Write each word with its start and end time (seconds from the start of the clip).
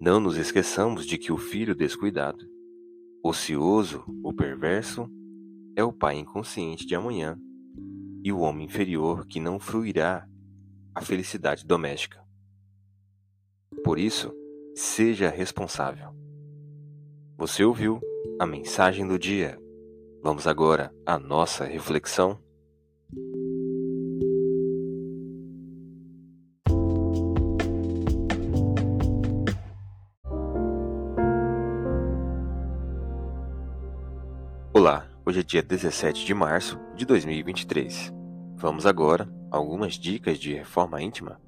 Não 0.00 0.18
nos 0.18 0.38
esqueçamos 0.38 1.04
de 1.04 1.18
que 1.18 1.30
o 1.30 1.36
filho 1.36 1.74
descuidado, 1.74 2.48
ocioso 3.22 4.02
ou 4.22 4.32
perverso 4.32 5.06
é 5.76 5.84
o 5.84 5.92
pai 5.92 6.16
inconsciente 6.16 6.86
de 6.86 6.94
amanhã 6.94 7.38
e 8.24 8.32
o 8.32 8.40
homem 8.40 8.64
inferior 8.64 9.26
que 9.26 9.38
não 9.38 9.60
fruirá 9.60 10.26
a 10.94 11.02
felicidade 11.02 11.66
doméstica. 11.66 12.24
Por 13.84 13.98
isso, 13.98 14.32
seja 14.74 15.28
responsável. 15.28 16.14
Você 17.36 17.62
ouviu 17.62 18.00
a 18.38 18.46
mensagem 18.46 19.06
do 19.06 19.18
dia. 19.18 19.60
Vamos 20.22 20.46
agora 20.46 20.94
à 21.04 21.18
nossa 21.18 21.66
reflexão. 21.66 22.42
Olá, 34.80 35.06
hoje 35.26 35.40
é 35.40 35.42
dia 35.42 35.62
17 35.62 36.24
de 36.24 36.32
março 36.32 36.80
de 36.96 37.04
2023. 37.04 38.14
Vamos 38.54 38.86
agora 38.86 39.30
a 39.50 39.58
algumas 39.58 39.92
dicas 39.92 40.38
de 40.38 40.54
reforma 40.54 41.02
íntima. 41.02 41.38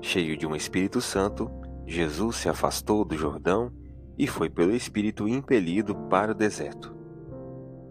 Cheio 0.00 0.36
de 0.36 0.44
um 0.44 0.56
Espírito 0.56 1.00
Santo, 1.00 1.48
Jesus 1.86 2.38
se 2.38 2.48
afastou 2.48 3.04
do 3.04 3.16
Jordão 3.16 3.72
e 4.18 4.26
foi 4.26 4.50
pelo 4.50 4.74
Espírito 4.74 5.28
impelido 5.28 5.94
para 5.94 6.32
o 6.32 6.34
deserto. 6.34 6.92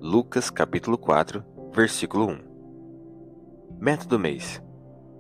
Lucas 0.02 0.50
capítulo 0.50 0.98
4, 0.98 1.42
versículo 1.74 2.28
1. 2.32 3.78
Método 3.80 4.20
mês: 4.20 4.62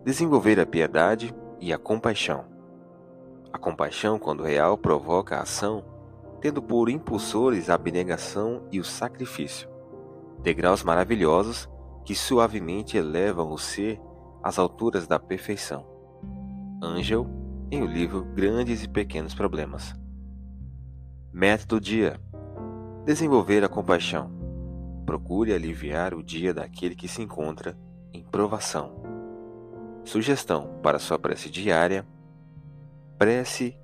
desenvolver 0.03 0.59
a 0.59 0.65
piedade 0.65 1.33
e 1.61 1.71
a 1.71 1.77
compaixão. 1.77 2.43
A 3.53 3.57
compaixão, 3.57 4.19
quando 4.19 4.43
real, 4.43 4.77
provoca 4.77 5.37
a 5.37 5.43
ação 5.43 5.90
tendo 6.41 6.61
por 6.61 6.89
impulsores 6.89 7.69
a 7.69 7.75
abnegação 7.75 8.67
e 8.71 8.79
o 8.79 8.83
sacrifício, 8.83 9.69
degraus 10.41 10.83
maravilhosos 10.83 11.69
que 12.03 12.15
suavemente 12.15 12.97
elevam 12.97 13.51
o 13.51 13.57
ser 13.59 14.01
às 14.43 14.57
alturas 14.57 15.05
da 15.05 15.19
perfeição. 15.19 15.85
Angel, 16.81 17.27
em 17.69 17.83
o 17.83 17.85
livro 17.85 18.23
Grandes 18.33 18.83
e 18.83 18.89
Pequenos 18.89 19.35
Problemas. 19.35 19.93
Método 21.31 21.79
dia: 21.79 22.19
desenvolver 23.05 23.63
a 23.63 23.69
compaixão. 23.69 24.31
Procure 25.05 25.53
aliviar 25.53 26.13
o 26.13 26.23
dia 26.23 26.53
daquele 26.53 26.95
que 26.95 27.07
se 27.07 27.21
encontra 27.21 27.77
em 28.11 28.23
provação. 28.23 28.95
Sugestão 30.03 30.79
para 30.81 30.97
sua 30.97 31.19
prece 31.19 31.49
diária: 31.51 32.05
prece 33.17 33.77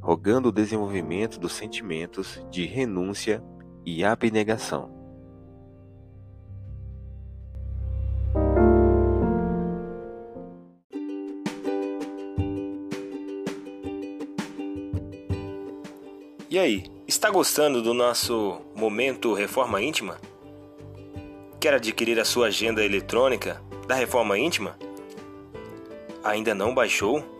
rogando 0.00 0.48
o 0.48 0.52
desenvolvimento 0.52 1.38
dos 1.38 1.52
sentimentos 1.52 2.44
de 2.50 2.64
renúncia 2.66 3.42
e 3.84 4.04
abnegação. 4.04 4.98
E 16.48 16.58
aí, 16.58 16.84
está 17.06 17.30
gostando 17.30 17.80
do 17.80 17.94
nosso 17.94 18.60
momento 18.74 19.34
Reforma 19.34 19.80
Íntima? 19.80 20.18
Quer 21.60 21.74
adquirir 21.74 22.18
a 22.18 22.24
sua 22.24 22.48
agenda 22.48 22.84
eletrônica 22.84 23.62
da 23.86 23.94
Reforma 23.94 24.36
Íntima? 24.36 24.76
Ainda 26.24 26.52
não 26.52 26.74
baixou? 26.74 27.39